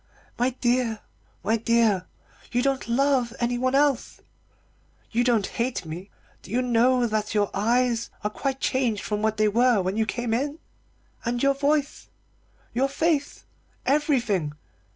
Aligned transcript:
My 0.39 0.49
dear, 0.49 1.01
my 1.43 1.57
dear, 1.57 2.07
you 2.51 2.63
don't 2.63 2.87
love 2.87 3.35
anyone 3.39 3.75
else; 3.75 4.19
you 5.11 5.23
don't 5.23 5.45
hate 5.45 5.85
me. 5.85 6.09
Do 6.41 6.49
you 6.49 6.63
know 6.63 7.05
that 7.05 7.35
your 7.35 7.51
eyes 7.53 8.09
are 8.23 8.31
quite 8.31 8.59
changed 8.59 9.03
from 9.03 9.21
what 9.21 9.37
they 9.37 9.47
were 9.47 9.79
when 9.83 9.97
you 9.97 10.07
came 10.07 10.33
in? 10.33 10.57
And 11.23 11.43
your 11.43 11.53
voice, 11.53 12.09
and 12.69 12.77
your 12.77 12.89
face 12.89 13.45
everything. 13.85 14.53